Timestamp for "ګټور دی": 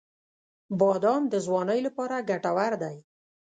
2.29-2.97